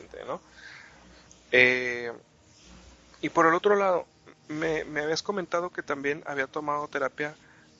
[0.00, 0.40] consciente, ¿no?
[1.52, 2.12] Eh,
[3.20, 4.06] y por el otro lado,
[4.48, 7.34] me, me habías comentado que también había tomado terapia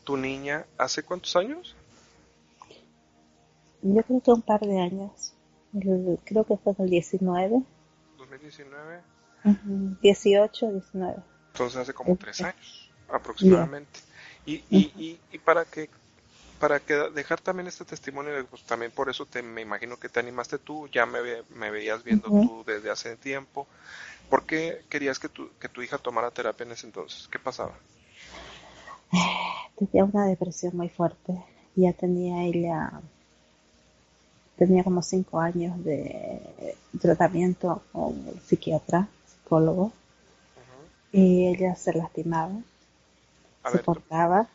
[0.05, 1.75] tu niña hace cuántos años?
[3.83, 5.35] Yo creo que un par de años.
[6.25, 7.63] creo que fue en el 19.
[8.19, 9.03] 2019.
[10.01, 11.17] 18, 19.
[11.53, 14.01] Entonces hace como tres años aproximadamente.
[14.47, 15.89] Y, y, y, para que
[16.65, 20.21] para que dejar también este testimonio, pues también por eso te me imagino que te
[20.21, 21.19] animaste tú, ya me,
[21.51, 23.67] me veías viendo tú desde hace tiempo.
[24.31, 27.29] ¿Por qué querías que tu, que tu hija tomara terapia en ese entonces?
[27.31, 27.75] ¿Qué pasaba?
[29.77, 31.35] Tenía una depresión muy fuerte.
[31.77, 32.93] Ya tenía ella
[34.57, 39.93] tenía como cinco años de tratamiento con el psiquiatra, psicólogo,
[41.13, 42.55] y ella se lastimaba,
[43.71, 44.49] se cortaba.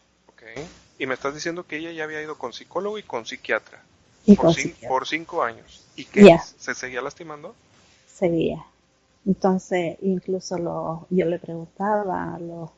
[0.99, 3.81] Y me estás diciendo que ella ya había ido con psicólogo y con psiquiatra.
[4.25, 4.53] Y por,
[4.87, 5.83] por cinco años.
[5.95, 6.37] ¿Y qué?
[6.57, 7.55] ¿Se seguía lastimando?
[8.13, 8.63] Seguía.
[9.25, 12.69] Entonces, incluso lo, yo le preguntaba a los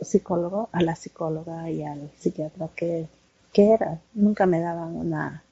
[0.00, 3.06] psicólogos, a la psicóloga y al psiquiatra qué,
[3.52, 4.00] qué era.
[4.14, 5.44] Nunca me daban una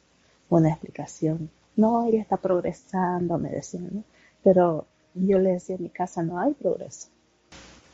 [0.56, 1.50] una explicación.
[1.77, 4.05] No, ella está progresando, me decían, ¿no?
[4.44, 7.08] Pero yo le decía en mi casa, no hay progreso.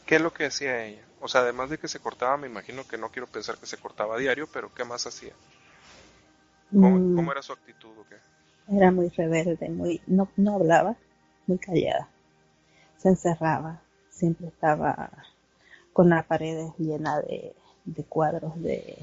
[0.09, 1.05] ¿Qué es lo que hacía ella?
[1.21, 3.77] O sea, además de que se cortaba, me imagino que no quiero pensar que se
[3.77, 5.35] cortaba a diario, pero ¿qué más hacía?
[6.71, 7.31] ¿Cómo, mm.
[7.31, 8.17] era su actitud o qué?
[8.75, 10.97] Era muy rebelde, muy, no, no hablaba,
[11.47, 12.09] muy callada.
[12.97, 15.11] Se encerraba, siempre estaba
[15.93, 18.97] con las paredes llenas de, de cuadros de,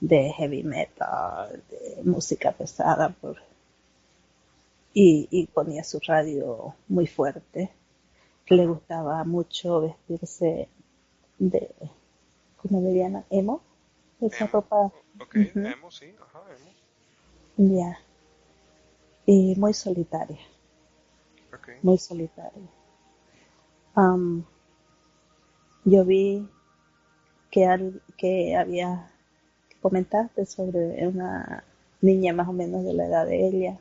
[0.00, 3.36] de heavy metal, de música pesada, por,
[4.92, 7.70] y, ponía su radio muy fuerte.
[8.48, 10.68] Le gustaba mucho vestirse
[11.38, 11.74] de,
[12.56, 13.24] ¿cómo le llaman?
[13.30, 13.60] ¿Emo?
[14.20, 14.92] Esa ropa.
[15.20, 16.42] Ok, emo, sí, ajá,
[17.58, 17.76] emo.
[17.76, 17.98] Ya.
[19.26, 20.40] Y muy solitaria.
[21.82, 22.68] Muy solitaria.
[25.84, 26.48] yo vi
[27.50, 29.10] que, que había
[29.80, 31.64] comentaste sobre una
[32.00, 33.78] niña más o menos de la edad de ella.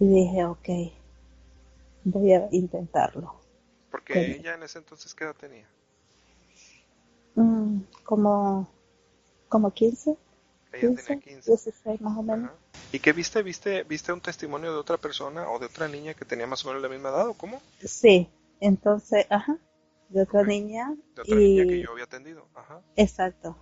[0.00, 0.68] Y dije, ok,
[2.04, 3.40] voy a intentarlo.
[3.90, 5.68] Porque ella en ese entonces, ¿qué edad tenía?
[7.34, 8.68] Mm, como,
[9.48, 10.16] como 15.
[10.72, 11.50] Ella tenía 15.
[11.50, 12.50] 16 más o menos.
[12.92, 13.42] ¿Y qué viste?
[13.42, 16.68] ¿Viste viste un testimonio de otra persona o de otra niña que tenía más o
[16.68, 17.60] menos la misma edad o cómo?
[17.84, 18.28] Sí,
[18.60, 19.58] entonces, ajá,
[20.08, 20.94] de otra niña.
[21.14, 22.80] De otra niña que yo había atendido, ajá.
[22.96, 23.56] Exacto.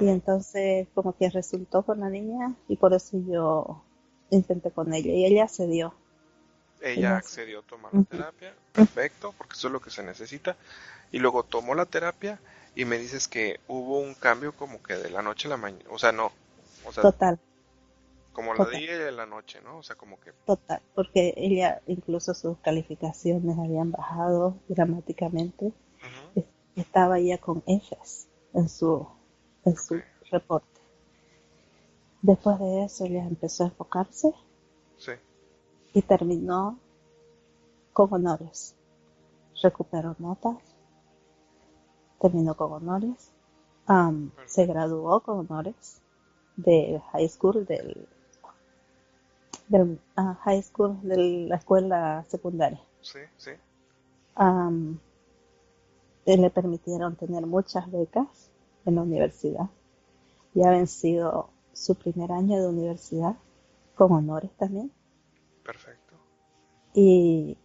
[0.00, 3.82] Y entonces como que resultó con la niña y por eso yo
[4.30, 5.94] intenté con ella y ella accedió.
[6.80, 10.56] Ella accedió a tomar la terapia, perfecto, porque eso es lo que se necesita.
[11.10, 12.38] Y luego tomó la terapia
[12.74, 15.84] y me dices que hubo un cambio como que de la noche a la mañana,
[15.90, 16.32] o sea, no.
[16.84, 17.38] O sea, Total.
[18.32, 19.78] Como la día y la noche, ¿no?
[19.78, 20.30] O sea, como que...
[20.44, 25.72] Total, porque ella, incluso sus calificaciones habían bajado dramáticamente.
[26.76, 29.08] Estaba ya con Fs en su
[29.64, 30.80] en su reporte.
[32.20, 34.34] Después de eso ella empezó a enfocarse
[35.96, 36.78] y terminó
[37.94, 38.76] con honores.
[39.62, 40.58] Recuperó notas,
[42.20, 43.32] terminó con honores,
[44.44, 46.02] se graduó con honores
[46.56, 48.06] de high school del,
[49.68, 52.82] del ah, high school de la escuela secundaria.
[53.00, 53.52] Sí, sí.
[56.26, 58.50] le permitieron tener muchas becas
[58.84, 59.70] en la universidad.
[60.52, 63.36] Ya ha vencido su primer año de universidad
[63.94, 64.92] con honores también.
[65.66, 66.14] Perfecto.
[66.94, 67.58] Y,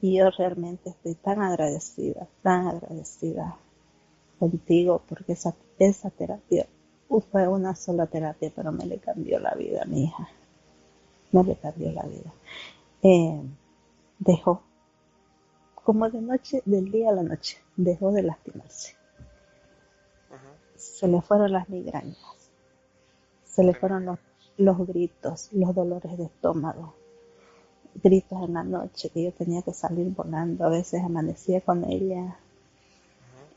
[0.00, 3.56] y yo realmente estoy tan agradecida, tan agradecida
[4.38, 6.66] contigo porque esa, esa terapia
[7.30, 10.28] fue una sola terapia, pero me le cambió la vida a mi hija.
[11.30, 12.32] Me le cambió la vida.
[13.02, 13.40] Eh,
[14.18, 14.62] dejó,
[15.74, 18.96] como de noche, del día a la noche, dejó de lastimarse
[20.84, 22.18] se le fueron las migrañas,
[23.44, 24.18] se le fueron los,
[24.56, 26.94] los gritos, los dolores de estómago,
[28.02, 32.36] gritos en la noche que yo tenía que salir volando, a veces amanecía con ella,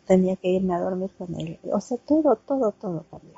[0.05, 3.37] tenía que irme a dormir con ella, o sea, todo, todo, todo cambió.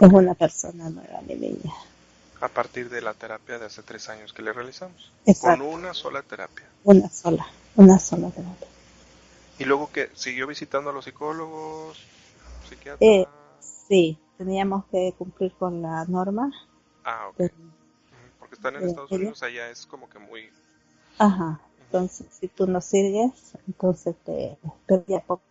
[0.00, 1.74] Es una persona nueva, mi niña.
[2.40, 5.10] A partir de la terapia de hace tres años que le realizamos.
[5.40, 6.66] Con una sola terapia.
[6.84, 8.68] Una sola, una sola terapia.
[9.58, 11.98] ¿Y luego que siguió visitando a los psicólogos,
[12.68, 13.00] psiquiatras?
[13.00, 13.26] Eh,
[13.58, 16.50] sí, teníamos que cumplir con la norma.
[17.04, 17.50] Ah, ok.
[18.38, 20.50] Porque están en Estados Unidos, allá es como que muy...
[21.18, 24.56] Ajá, entonces si tú no sigues, entonces te
[24.86, 25.42] perdía poco.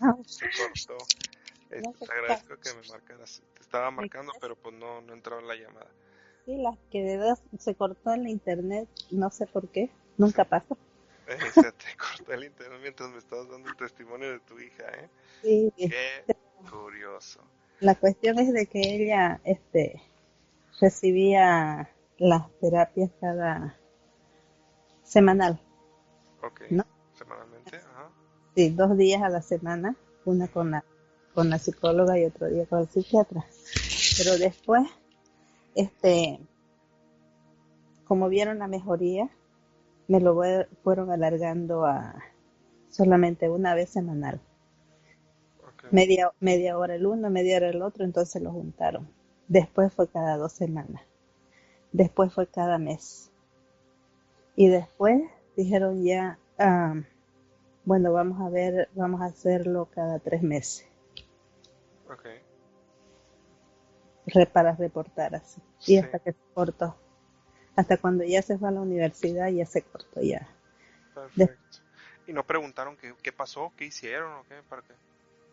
[0.00, 0.16] Ah.
[0.26, 0.98] se cortó.
[1.68, 3.42] te agradezco que me marcaras.
[3.54, 5.86] Te estaba marcando, pero pues no, no entraba la llamada.
[6.44, 10.44] Sí, la que de verdad se cortó en la internet, no sé por qué, nunca
[10.44, 10.76] pasó.
[11.26, 11.66] Eh, se
[12.24, 15.08] cortó el internet mientras me estabas dando el testimonio de tu hija, ¿eh?
[15.42, 15.72] Sí.
[15.76, 16.36] Qué
[16.70, 17.40] curioso.
[17.80, 20.00] La cuestión es de que ella, este,
[20.80, 23.78] recibía las terapias cada
[25.02, 25.60] semanal.
[26.42, 26.62] Ok.
[26.70, 26.84] ¿No?
[27.12, 28.10] Semanalmente, ajá.
[28.54, 30.84] Sí, dos días a la semana, una con la,
[31.34, 33.44] con la psicóloga y otro día con el psiquiatra.
[34.16, 34.88] Pero después,
[35.74, 36.38] este,
[38.04, 39.28] como vieron la mejoría,
[40.08, 40.40] me lo
[40.82, 42.22] fueron alargando a
[42.90, 44.40] solamente una vez semanal.
[45.90, 49.08] Media, media hora el uno, media hora el otro, entonces lo juntaron.
[49.48, 51.02] Después fue cada dos semanas.
[51.92, 53.30] Después fue cada mes.
[54.56, 55.22] Y después
[55.56, 56.38] dijeron ya,
[57.84, 60.86] bueno, vamos a ver, vamos a hacerlo cada tres meses.
[62.12, 62.40] Okay.
[64.52, 65.60] para reportar así.
[65.86, 66.96] Y hasta que se cortó.
[67.76, 70.48] Hasta cuando ya se fue a la universidad ya se cortó ya.
[71.14, 71.78] Perfecto.
[72.26, 74.54] ¿Y no preguntaron qué, qué, pasó, qué hicieron o qué?
[74.68, 74.94] ¿Para qué?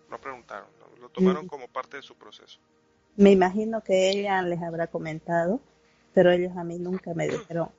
[0.09, 0.67] No preguntaron,
[0.99, 1.47] lo tomaron mm.
[1.47, 2.59] como parte de su proceso.
[3.15, 5.59] Me imagino que ella les habrá comentado,
[6.13, 7.69] pero ellos a mí nunca me dijeron,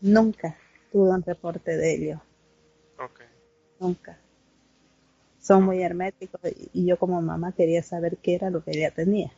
[0.00, 0.56] nunca
[0.92, 2.20] tuve un reporte de ellos.
[2.98, 3.26] Okay.
[3.80, 4.18] Nunca.
[5.40, 6.40] Son muy herméticos
[6.72, 9.30] y yo como mamá quería saber qué era lo que ella tenía.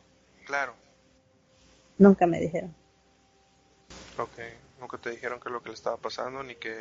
[0.45, 0.73] Claro.
[1.99, 2.73] Nunca me dijeron.
[4.19, 4.37] Ok,
[4.81, 6.77] nunca te dijeron qué es lo que le estaba pasando ni que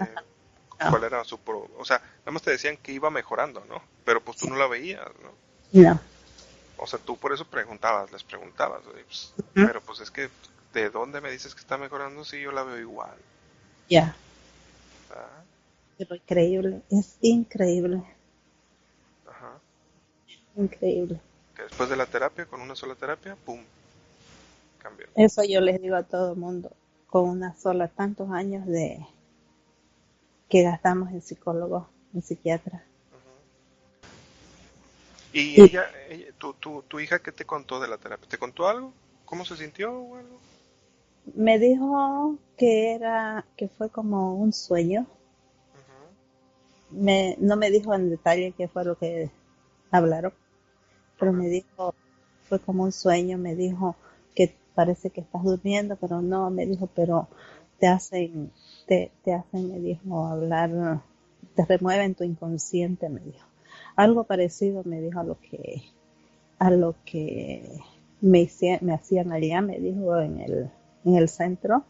[0.91, 1.71] cuál era su pro...
[1.79, 3.81] O sea, nada más te decían que iba mejorando, ¿no?
[4.05, 5.31] Pero pues tú no la veías, ¿no?
[5.81, 6.01] No.
[6.79, 10.29] O sea, tú por eso preguntabas, les preguntabas, pues, pero pues es que
[10.73, 13.17] ¿de dónde me dices que está mejorando si yo la veo igual?
[13.89, 14.15] Ya.
[15.11, 15.43] Ah.
[15.97, 18.03] Pero increíble, es increíble.
[19.29, 19.59] Ajá.
[20.57, 21.21] Increíble.
[21.55, 23.61] Que después de la terapia, con una sola terapia, ¡pum!
[24.79, 25.07] Cambió.
[25.17, 26.71] Eso yo les digo a todo el mundo,
[27.09, 29.05] con una sola, tantos años de
[30.49, 32.85] que gastamos en psicólogo, en psiquiatra.
[35.33, 35.87] ¿Y ella,
[36.39, 38.29] tu, tu, tu, hija, qué te contó de la terapia?
[38.29, 38.93] ¿Te contó algo?
[39.25, 40.39] ¿Cómo se sintió o algo?
[41.35, 45.07] Me dijo que era, que fue como un sueño.
[46.91, 49.31] me, no me dijo en detalle qué fue lo que
[49.91, 50.33] hablaron,
[51.19, 51.95] pero me dijo,
[52.49, 53.97] fue como un sueño, me dijo
[54.79, 57.27] parece que estás durmiendo, pero no, me dijo, pero
[57.81, 58.53] te hacen,
[58.87, 61.03] te, te hacen, me dijo, hablar,
[61.57, 63.45] te remueven tu inconsciente, me dijo.
[63.97, 65.83] Algo parecido me dijo a lo que,
[66.61, 67.81] a lo que
[68.21, 68.49] me,
[68.95, 70.71] hacían allá, me dijo en el,
[71.05, 71.83] en el centro,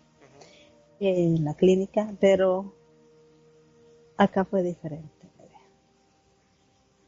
[0.98, 2.72] en la clínica, pero
[4.16, 5.26] acá fue diferente.
[5.36, 5.60] Me dijo.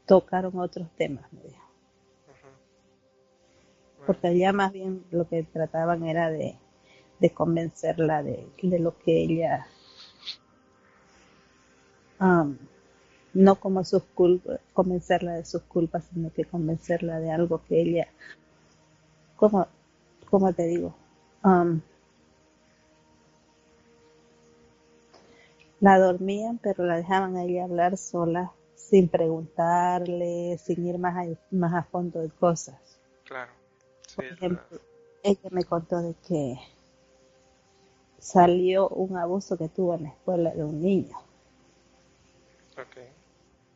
[0.05, 1.70] Tocaron otros temas, me dijo.
[4.05, 6.55] Porque allá más bien lo que trataban era de,
[7.19, 9.67] de convencerla de, de, lo que ella
[12.19, 12.57] um,
[13.33, 18.07] no como sus culpas, convencerla de sus culpas, sino que convencerla de algo que ella,
[19.35, 19.67] como,
[20.29, 20.93] como te digo,
[21.43, 21.81] um,
[25.79, 31.55] la dormían, pero la dejaban a ella hablar sola, sin preguntarle, sin ir más a,
[31.55, 32.90] más a fondo de cosas.
[34.15, 34.79] Por ejemplo,
[35.23, 36.59] ella me contó de que
[38.19, 41.17] salió un abuso que tuvo en la escuela de un niño.
[42.73, 43.09] Okay.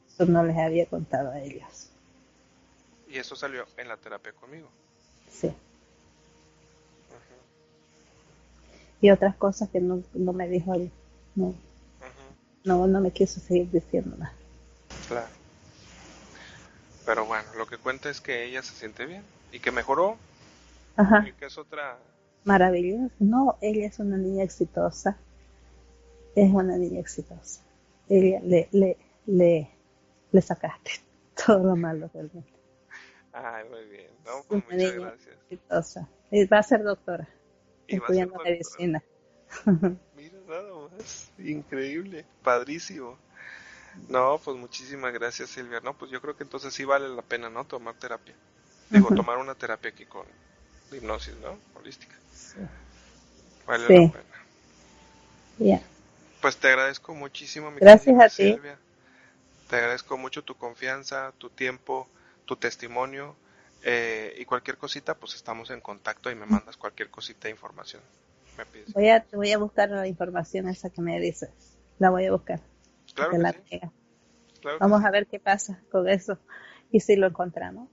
[0.07, 1.89] Eso no les había contado a ellos.
[3.07, 4.67] ¿Y eso salió en la terapia conmigo?
[5.29, 5.53] Sí.
[9.01, 10.91] Y otras cosas que no, no me dijo él.
[11.35, 11.53] No.
[12.63, 14.33] no, no me quiso seguir diciendo nada.
[15.07, 15.27] Claro.
[17.05, 19.23] Pero bueno, lo que cuenta es que ella se siente bien
[19.55, 20.17] y que mejoró.
[20.97, 21.25] Ajá.
[21.25, 21.97] Y que es otra.
[22.43, 23.09] Maravilloso.
[23.19, 25.17] No, ella es una niña exitosa.
[26.35, 27.61] Es una niña exitosa.
[28.09, 29.71] Ella le, le, le,
[30.33, 30.91] le sacaste
[31.45, 32.51] todo lo malo realmente.
[33.31, 34.11] Ay, muy bien.
[34.25, 35.37] No, pues muchas gracias.
[35.49, 36.09] Exitosa.
[36.51, 37.27] Va a ser doctora.
[37.87, 39.01] Estudiando medicina.
[40.17, 41.31] Mira, nada más.
[41.37, 42.25] Increíble.
[42.43, 43.17] Padrísimo.
[44.09, 45.79] No, pues muchísimas gracias, Silvia.
[45.79, 47.63] No, pues yo creo que entonces sí vale la pena, ¿no?
[47.63, 48.35] Tomar terapia.
[48.89, 50.25] Digo, tomar una terapia aquí con
[50.91, 51.57] hipnosis, ¿no?
[51.79, 52.15] Holística.
[52.33, 52.57] Sí.
[53.65, 54.23] Vale la pena.
[55.57, 55.81] Ya.
[56.41, 58.53] Pues te agradezco muchísimo, mi Gracias a ti.
[58.53, 58.77] Silvia.
[59.69, 62.07] Te agradezco mucho tu confianza, tu tiempo,
[62.45, 63.35] tu testimonio
[63.83, 68.01] eh, y cualquier cosita, pues estamos en contacto y me mandas cualquier cosita de información.
[68.57, 68.93] Me pides.
[68.93, 71.49] Voy a, voy a buscar la información esa que me dices.
[71.97, 72.59] La voy a buscar.
[73.13, 73.81] Claro que la sí.
[74.79, 76.39] Vamos a ver qué pasa con eso
[76.91, 77.89] y si lo encontramos.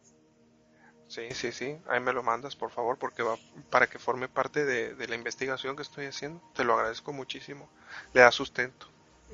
[1.12, 3.37] Sí, sí, sí, ahí me lo mandas, por favor, porque va
[3.69, 6.40] para que forme parte de, la investigación que estoy haciendo.
[6.54, 7.69] Te lo agradezco muchísimo.
[8.14, 8.87] Le da sustento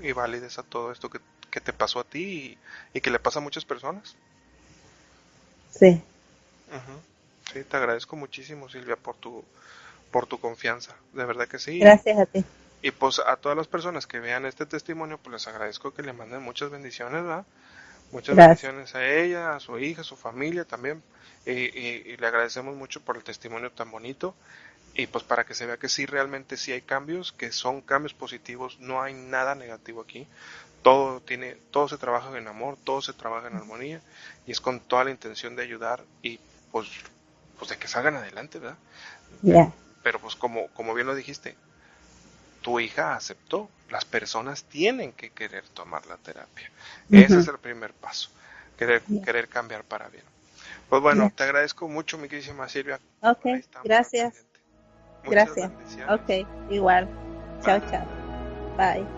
[0.03, 1.21] y validez a todo esto que,
[1.61, 2.59] te pasó a ti
[2.93, 4.17] y, que le pasa a muchas personas.
[5.71, 6.03] Sí.
[7.53, 9.45] Sí, te agradezco muchísimo, Silvia, por tu,
[10.11, 10.97] por tu confianza.
[11.13, 11.79] De verdad que sí.
[11.79, 12.45] Gracias a ti.
[12.83, 16.13] Y pues a todas las personas que vean este testimonio, pues les agradezco que le
[16.13, 17.47] manden muchas bendiciones, ¿verdad?
[18.11, 21.03] Muchas bendiciones a ella, a su hija, a su familia también.
[21.45, 24.35] Y, le agradecemos mucho por el testimonio tan bonito.
[24.95, 28.15] Y pues para que se vea que sí, realmente sí hay cambios, que son cambios
[28.15, 30.27] positivos, no hay nada negativo aquí.
[30.83, 34.01] Todo tiene, todo se trabaja en amor, todo se trabaja en armonía
[34.47, 36.41] y es con toda la intención de ayudar y
[36.73, 36.89] pues,
[37.59, 38.79] pues de que salgan adelante, ¿verdad?
[40.03, 41.57] Pero pues como, como bien lo dijiste,
[42.63, 43.69] tu hija aceptó.
[43.91, 46.71] Las personas tienen que querer tomar la terapia.
[47.11, 48.31] Ese es el primer paso.
[48.77, 50.25] Querer, querer cambiar para bien.
[50.89, 53.01] Pues bueno, te agradezco mucho, mi querísima Silvia.
[53.23, 53.47] Ok,
[53.85, 54.47] gracias.
[55.25, 55.71] Gracias.
[56.09, 57.09] Ok, igual.
[57.63, 58.07] Chao, chao.
[58.77, 59.18] Bye.